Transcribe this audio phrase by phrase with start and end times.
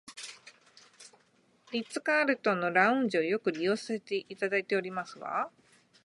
[1.71, 5.51] リッツカールトンのラウンジをよく利用させていただいておりますわ